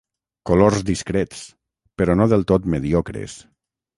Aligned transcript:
Colors 0.49 0.79
discrets, 0.87 1.43
però 2.01 2.17
no 2.21 2.27
del 2.33 2.47
tot 2.53 2.65
mediocres. 2.77 3.39